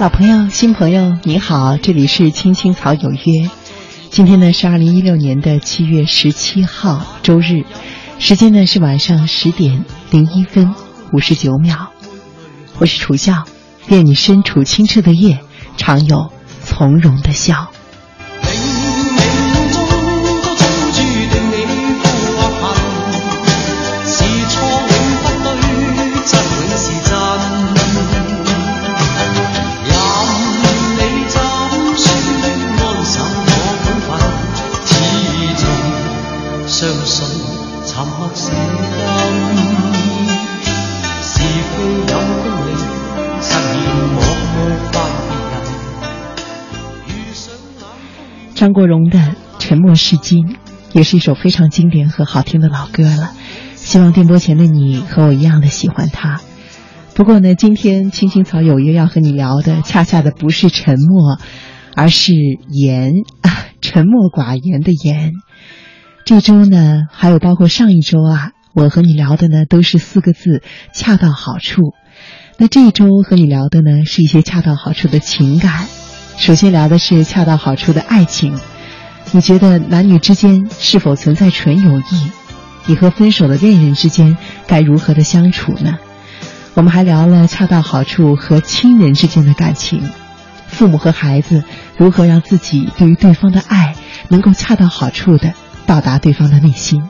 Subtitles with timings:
[0.00, 3.48] 老朋友、新朋友，你好，这里是青青草有约。
[4.10, 7.64] 今天呢是二零一六年的七月十七号，周日，
[8.18, 10.74] 时间呢是晚上十点零一分
[11.12, 11.92] 五十九秒。
[12.78, 13.44] 我是楚笑，
[13.86, 15.38] 愿你身处清澈的夜，
[15.76, 16.32] 常有
[16.64, 17.70] 从容的笑。
[48.64, 49.18] 张国荣的
[49.58, 50.46] 《沉默是金》
[50.94, 53.32] 也是一首非常经典和好听的老歌了，
[53.74, 56.40] 希望电波前的你和我一样的喜欢它。
[57.14, 61.38] 不过呢，今天青青草有约要和你聊的，恰恰的不是沉默，
[61.94, 62.32] 而是
[62.70, 63.12] 言，
[63.82, 65.32] 沉默寡言的言。
[66.24, 70.62] 这周呢，还有包括上一周啊，我和你聊的呢，都是四个字，
[70.94, 71.92] 恰到好处。
[72.56, 75.86] 那这一周和你聊的呢，是一些恰到好处的情感。
[76.36, 78.58] 首先聊的是恰到好处的爱情，
[79.32, 82.30] 你觉得男女之间是否存在纯友谊？
[82.86, 85.98] 你和分手的恋人之间该如何的相处呢？
[86.74, 90.10] 我们还聊了恰到好处和亲人之间的感情，
[90.66, 91.64] 父母和孩子
[91.96, 93.94] 如何让自己对于对方的爱
[94.28, 95.54] 能够恰到好处的
[95.86, 97.02] 到达对方的内心。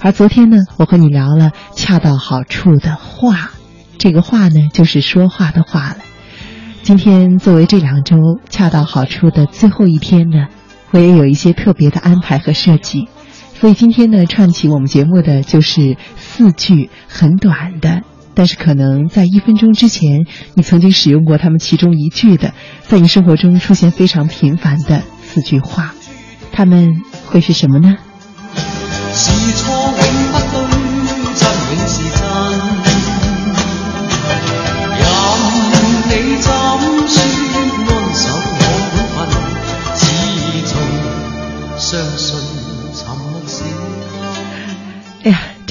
[0.00, 3.52] 而昨天呢，我和你聊了恰到好处的话，
[3.98, 5.96] 这个话呢，就是说话的话了。
[6.82, 8.16] 今天作为这两周
[8.50, 10.48] 恰到好处的最后一天呢，
[10.90, 13.08] 我也有一些特别的安排和设计，
[13.54, 18.02] 所以今天呢串起我们节目的就是四句很短的，
[18.34, 22.52] 但是可能在一分钟之前你曾经使用过他们其中一句的，
[22.88, 25.94] 在你生活中出现非常频繁的四句话，
[26.50, 26.90] 他们
[27.26, 27.96] 会是什么呢？
[29.14, 30.21] 哎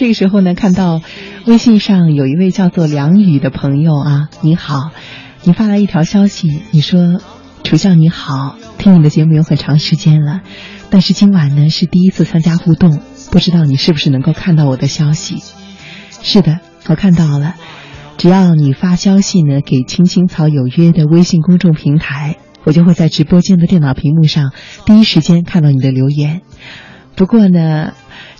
[0.01, 0.99] 这个时候呢，看到
[1.45, 4.89] 微信上有一位叫做梁宇的朋友啊，你好，
[5.43, 7.21] 你发来一条消息，你说
[7.63, 10.41] ：“楚笑你好，听你的节目有很长时间了，
[10.89, 12.99] 但是今晚呢是第一次参加互动，
[13.31, 15.37] 不知道你是不是能够看到我的消息？”
[16.23, 17.53] 是的，我看到了，
[18.17, 24.51] 只要你发消息呢给青青草有约的微信公众平台，我就会在直播间的电脑屏幕上
[24.87, 26.41] 第一时间看到你的留言。
[27.15, 27.93] 不过呢。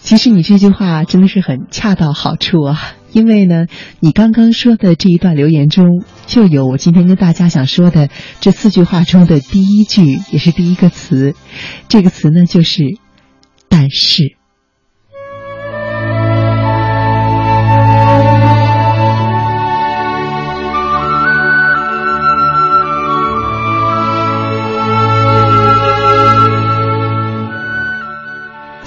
[0.03, 3.67] 其实你这句话真的是很恰到好处啊，因为呢，
[3.99, 11.35] 你刚刚说的这一段留言中，就有我今天跟大家想说的这四句话中的第一句，也是第一个词，
[11.87, 12.97] 这个词呢就是
[13.69, 14.37] “但是”。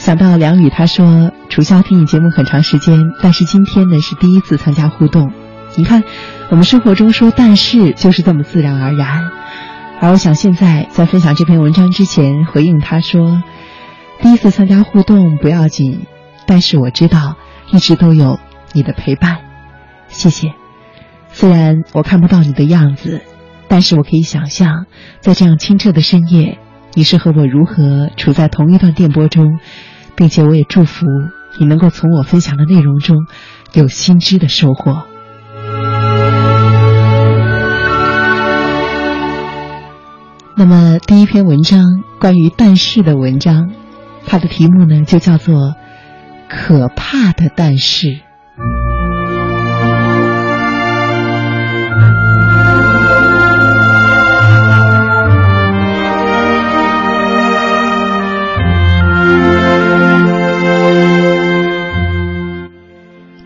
[0.05, 5.33] 想到梁宇，他说：“楚萧听你节目很长时间，但是今天呢是第一次参加互动。
[5.77, 6.05] 你看，
[6.51, 9.31] 我们生活中说‘但是’就是这么自然而然。
[10.03, 13.43] 而我想现在在分享这篇文章之前，回应他说
[14.21, 16.03] ：‘第一次参加互动不要紧，
[16.47, 17.37] 但是我知道
[17.73, 18.39] 一直都有
[18.75, 19.39] 你的陪伴，
[20.09, 20.53] 谢谢。
[21.31, 23.23] 虽然我看不到你的样子，
[23.69, 24.85] 但是我可以想象，
[25.21, 26.59] 在这样清澈的深夜，
[26.93, 29.61] 你是和我如何处在同一段电波中。”
[30.17, 31.07] 并且我也祝福
[31.59, 33.27] 你能够从我分享的内容中
[33.73, 35.05] 有新知的收获。
[40.57, 41.83] 那么第一篇文章
[42.21, 43.73] 关于但是的文章，
[44.27, 45.55] 它的题目呢就叫做
[46.49, 48.07] 《可怕的但是》。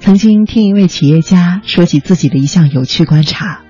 [0.08, 3.60] 曾经听一位企业家说起自己的一项有趣观察：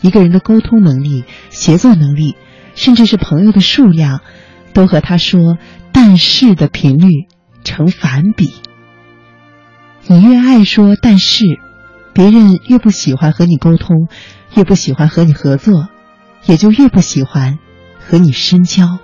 [0.00, 2.34] 一个人的沟通能力、协作能力，
[2.74, 4.20] 甚至是朋友的数量，
[4.72, 5.56] 都和他说
[5.94, 7.28] “但是”的频率
[7.62, 8.54] 成反比。
[10.08, 11.44] 你越爱说“但是”，
[12.12, 14.08] 别人越不喜欢和你沟通，
[14.56, 15.86] 越不喜欢和你合作，
[16.46, 17.60] 也就越不喜欢
[18.00, 18.98] 和你深交。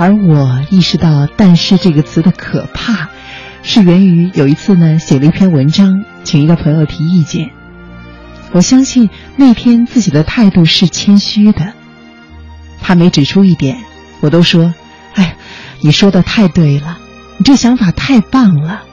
[0.00, 3.10] 而我意识到“但是”这个词的可怕，
[3.62, 7.50] 是源于有一次呢，写了一篇文章，请一个朋友提意见。
[8.52, 11.74] 我相信那天自己的态度是谦虚的，
[12.80, 13.76] 他每指出一点，
[14.22, 14.72] 我都说
[15.12, 15.36] ：“哎，
[15.82, 16.98] 你说的太对了，
[17.36, 18.84] 你这想法太棒了。”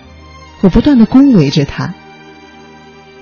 [0.59, 1.93] 我不断的恭维着他。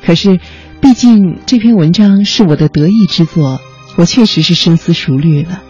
[0.04, 0.40] 可是，
[0.82, 3.62] 毕竟这篇文章是我的得意之作，
[3.96, 5.62] 我确实是深思熟虑了，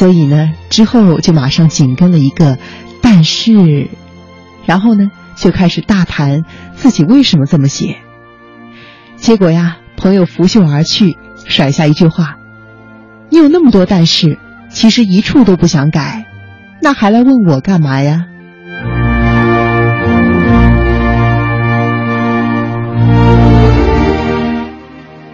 [0.00, 2.56] 所以呢，之后就马上紧跟了一个
[3.04, 3.90] “但是”，
[4.64, 7.98] 然后呢，就开始大谈自己为什么这么写。
[9.16, 9.76] 结果呀。
[9.98, 12.38] 朋友拂袖而去，甩下一句话
[13.28, 14.38] ：“你有那么多但是，
[14.70, 16.24] 其实一处都不想改，
[16.80, 18.24] 那还来问我干嘛呀？”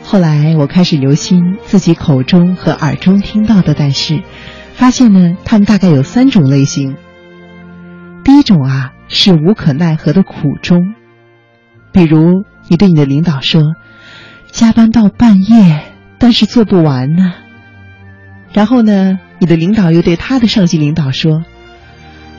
[0.03, 4.23] 后来我开始留心自己口中和耳中听到的但是，
[4.77, 6.97] 发现呢，他们大概有三种类型。
[8.23, 10.95] 第一种啊，是无可奈何的苦衷，
[11.93, 13.75] 比如你对你的领导说。
[14.53, 17.35] 加班到半夜，但是做不完呢。
[18.53, 21.45] 然后呢，你的领导又对他的上级领导说：“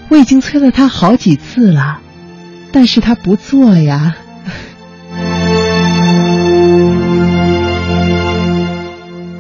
[0.10, 2.00] 我已经催了他好几次了，
[2.72, 4.16] 但是他不做呀。”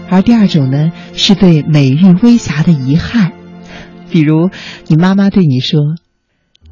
[0.09, 3.33] 而第二种呢，是对美玉微瑕的遗憾，
[4.09, 4.49] 比如
[4.87, 5.79] 你妈妈对你说：“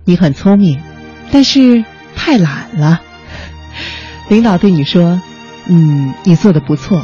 [0.06, 0.82] 你很聪明，
[1.32, 1.84] 但是
[2.16, 3.02] 太懒了。”
[4.30, 5.22] 领导对你说。
[5.68, 7.04] 嗯，你做的不错，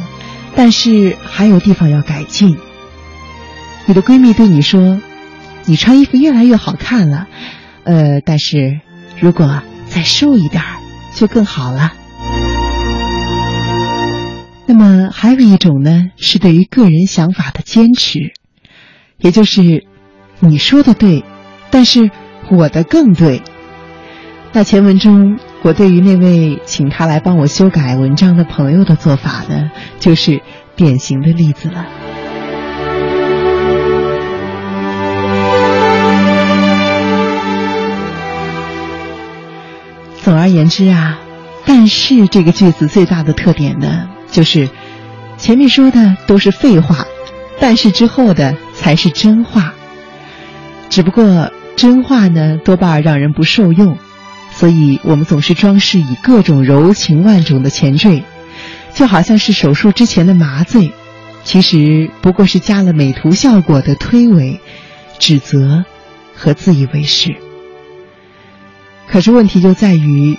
[0.54, 2.56] 但是还有地方要改进。
[3.86, 5.00] 你的闺蜜对你说
[5.66, 7.26] ：“你穿衣服越来越好看了，
[7.82, 8.78] 呃，但是
[9.18, 10.62] 如果再瘦一点
[11.12, 11.92] 就更好了。”
[14.72, 18.32] 那么还有一种呢，是对于个人想法的坚持，
[19.18, 19.84] 也就是
[20.40, 21.24] 你说的对，
[21.70, 22.10] 但是
[22.50, 23.42] 我的更对。
[24.52, 25.38] 那前文中。
[25.64, 29.70] 我对于那位请他来帮我修改文章的朋友的做法呢，
[30.00, 30.42] 就是
[30.74, 31.86] 典型的例子了。
[40.16, 41.20] 总而言之啊，
[41.64, 44.68] 但是这个句子最大的特点呢，就是
[45.38, 47.06] 前面说的都是废话，
[47.60, 49.74] 但是之后的才是真话。
[50.90, 53.96] 只不过真话呢，多半让人不受用。
[54.50, 58.22] 所以我们总是装饰以各种柔情万种的前缀，
[58.92, 60.92] 就好像是手术之前的麻醉，
[61.42, 64.58] 其实不过是加了美图效果的推诿、
[65.18, 65.86] 指责
[66.34, 67.36] 和自以为是。
[69.08, 70.38] 可是问题就在于，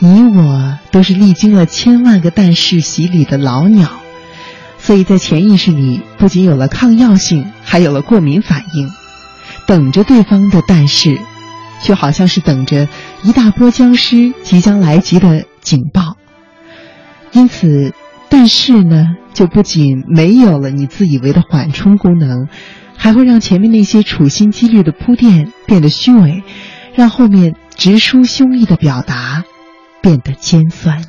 [0.00, 3.88] 你我都是历经了千万个但是洗礼的老鸟，
[4.78, 8.90] 所以在潜意识里不仅有了抗药性，还有了过敏反应，
[9.66, 11.18] 等着对方的但是。
[11.82, 12.88] 就好像是等着
[13.24, 16.16] 一大波僵尸即将来袭的警报，
[17.32, 17.92] 因此，
[18.30, 22.48] 但是呢，就不仅没有了你自以为的缓冲功能，
[22.96, 26.42] 还会让前面那些处心积虑的铺垫变得虚伪，
[26.94, 29.44] 让后面直抒胸臆的表达
[30.04, 31.02] 变得尖酸。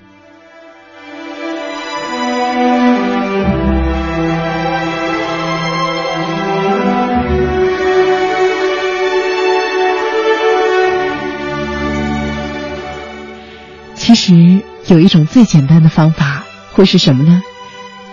[13.95, 17.41] 其实有一种最简单的方法，会是什么呢？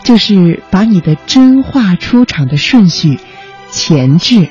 [0.02, 3.20] 就是把你的真话出场的顺序
[3.70, 4.48] 前置。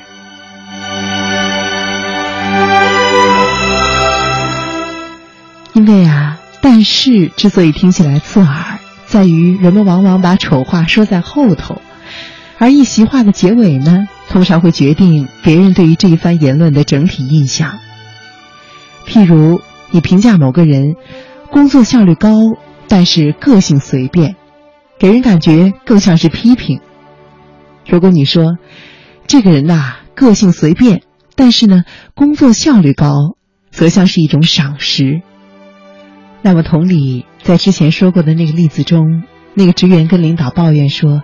[5.74, 6.21] 因为啊，
[6.62, 11.82] 但是之所以听起来刺耳，在于人们往往把丑话说在后头，
[12.56, 17.78] 而一席话的结尾呢，通常会决定别人对于这一番言论的整体印象。
[19.06, 20.94] 譬如你评价某个人。
[21.52, 22.30] 工作效率高，
[22.88, 24.36] 但是个性随便，
[24.98, 26.80] 给人感觉更像是批评。
[27.86, 28.56] 如果你说
[29.26, 31.02] 这个人呐个性随便，
[31.36, 31.82] 但是呢
[32.14, 33.36] 工作效率高，
[33.70, 35.20] 则像是一种赏识。
[36.42, 39.22] 那么同理，在之前说过的那个例子中，
[39.54, 41.22] 那个职员跟领导抱怨说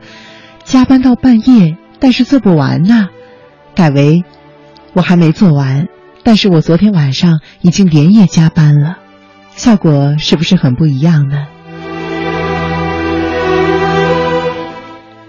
[0.64, 3.08] 加班到半夜，但是做不完呐，
[3.74, 4.22] 改为
[4.92, 5.88] 我还没做完，
[6.22, 8.98] 但是我昨天晚上已经连夜加班了。
[9.56, 11.48] 效果是不是很不一样呢？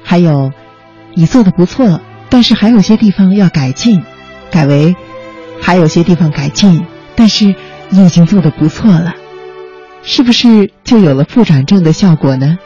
[0.03, 0.51] 还有，
[1.15, 4.03] 你做的不错，但是还有些地方要改进，
[4.51, 4.95] 改为
[5.61, 7.55] 还有些地方改进，但是
[7.89, 9.15] 你已经做的不错了，
[10.03, 12.57] 是不是就有了负转正的效果呢？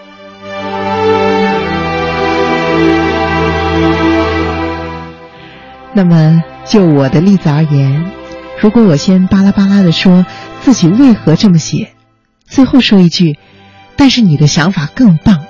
[5.96, 8.12] 那么，就我的例子而言。
[8.60, 10.26] 如果我先巴拉巴拉的说
[10.62, 11.94] 自己为何这么写，
[12.46, 13.38] 最后说一句，
[13.96, 15.44] 但是你的想法更棒，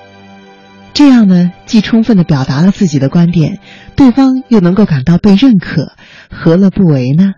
[0.93, 3.59] 这样呢，既充分的表达了自己的观点，
[3.95, 5.93] 对方又能够感到被认可，
[6.29, 7.33] 何乐不为呢？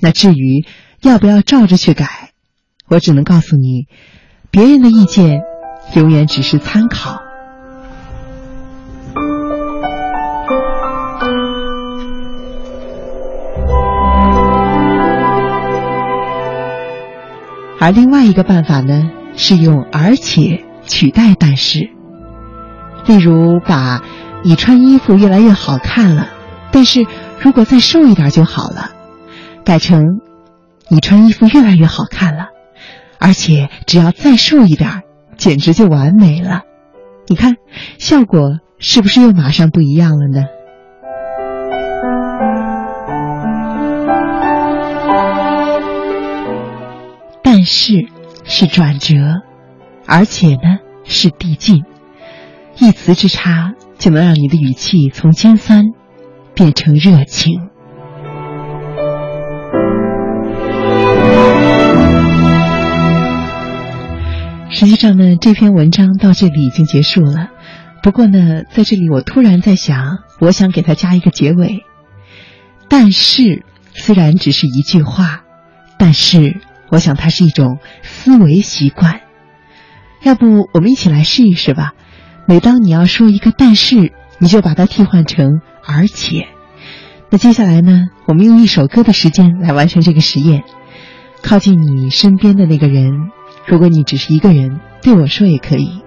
[0.00, 0.66] 那至于
[1.00, 2.25] 要不要照着去改，
[2.88, 3.86] 我只能告诉你，
[4.50, 5.40] 别人的意见
[5.94, 7.20] 永远只是参考。
[17.78, 21.90] 而另外一个办法呢，是用“而且”取代“但是”。
[23.06, 24.02] 例如，把
[24.42, 26.28] “你穿衣服越来越好看了”，
[26.72, 27.04] 但是
[27.40, 28.92] 如果再瘦一点就好了，
[29.64, 30.20] 改成
[30.88, 32.46] “你穿衣服越来越好看了”，
[33.18, 35.02] 而且只要再瘦一点，
[35.36, 36.62] 简直就完美了。
[37.28, 37.56] 你看，
[37.98, 40.44] 效果是不是又马上不一样了呢？
[47.42, 48.06] 但是
[48.44, 49.16] 是转折，
[50.06, 51.84] 而且呢是递进，
[52.78, 55.84] 一词之差就能让你的语气从尖酸
[56.54, 57.70] 变成热情。
[64.78, 67.48] 实际上呢，这篇文章到这里已经结束了。
[68.02, 71.82] 不过呢，在这里我突然在想，我想给它加一个结尾。
[72.86, 73.64] 但是
[73.94, 75.44] 虽然只是一句话，
[75.98, 76.60] 但是。
[76.88, 79.22] 我想它是一种思维习惯，
[80.22, 81.94] 要不我们一起来试一试吧。
[82.46, 86.46] 每当你要说一个“但是”，你就把它替换成“而且”。
[87.28, 90.62] 那接下来呢，我们用一首歌的时间来完成这个实验。
[91.42, 93.10] 靠近你身边的那个人，
[93.66, 96.00] 如果你只是一个人，对我说也可以。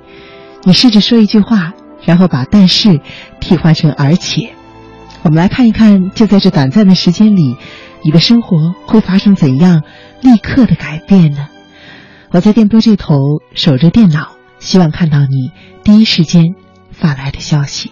[0.64, 1.74] 你试着说一句话，
[2.06, 3.02] 然后把“但是”
[3.40, 4.54] 替换成“而且”。
[5.24, 7.58] 我们来看一看，就在这短暂的时间里。
[8.02, 9.84] 你的生活会发生怎样
[10.22, 11.50] 立刻的改变呢？
[12.32, 13.18] 我在电波这头
[13.54, 15.52] 守着电脑，希望看到你
[15.84, 16.56] 第一时间
[16.94, 17.92] 发来的消息。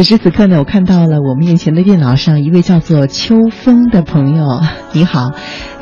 [0.00, 4.62] 此时此刻呢，我看到了我面前的电脑上一位叫做秋风的朋友。
[4.92, 5.32] 你好，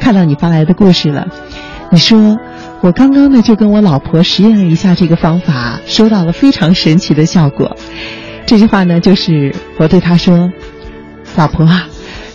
[0.00, 1.28] 看到你发来的故事了。
[1.92, 2.36] 你说
[2.80, 7.76] 我刚刚呢就跟我老婆实验了一下这个方法，收到了非常神奇的效果。
[8.44, 10.50] 这句话呢就是我对他说
[11.38, 11.86] ：“老婆啊，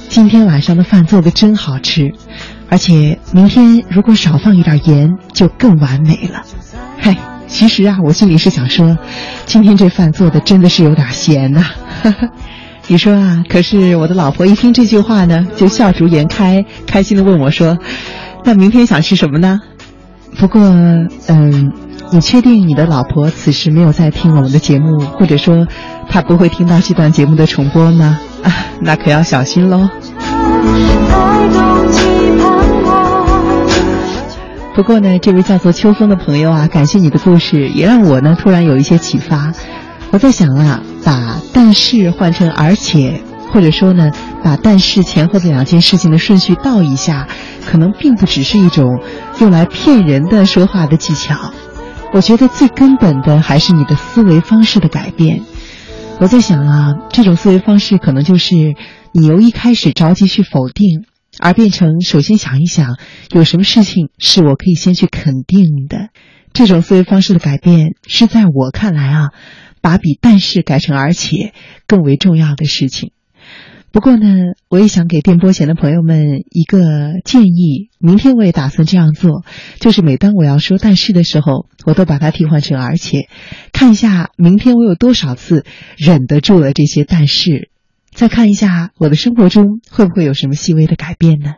[0.08, 2.14] 今天晚上的饭做的真好吃，
[2.70, 6.44] 而且明天如果少放一点盐就更完美了。”
[7.54, 7.60] 嘿。
[7.60, 8.98] 其实啊，我心里是想说，
[9.46, 11.64] 今天这饭做的真的是有点咸呐。
[12.88, 17.78] 你说啊，可是我的老婆一听这句话呢，就笑逐颜开，开心的问我说
[18.44, 19.62] ：“那明天想吃什么呢？”
[20.38, 20.62] 不过，
[21.28, 21.72] 嗯，
[22.12, 25.68] 你确定你的老婆此时没有在听我们的节目，或者说
[26.10, 28.20] 她不会听到这段节目的重播吗？
[28.44, 29.88] 啊，那可要小心喽。
[34.76, 39.54] 不过呢，这位叫做秋风的朋友啊，感谢你的故事，也让我呢突然有一些启发。
[40.12, 44.12] 我在想啊，把但是换成而且，或者说呢，
[44.44, 47.28] 把但是前后的两件事情的顺序倒一下，
[47.68, 49.00] 可能并不只是一种
[49.40, 51.54] 用来骗人的说话的技巧。
[52.12, 55.42] 我觉得最根本的还是你的思维方式的改变。
[56.20, 58.56] 我在想啊，这种思维方式可能就是
[59.12, 61.06] 你由一开始着急去否定，
[61.40, 62.98] 而变成首先想一想，
[63.32, 66.10] 有什么事情是我可以先去肯定的。
[66.54, 69.30] 这种思维方式的改变是在我看来啊，
[69.82, 71.54] 把比但是改成而且
[71.88, 73.12] 更为重要的事情。
[73.92, 74.28] 不过呢，
[74.70, 79.44] 我也想给电波前的朋友们一个建议，明天我也打算这样做，
[79.80, 83.28] 就是每当我要说但是的时候，我都把它替换成而且，
[83.72, 85.64] 看一下明天我有多少次
[85.96, 87.70] 忍得住了这些但是，
[88.14, 91.56] 再看一下我的生活中会不会有什么细微的改变呢？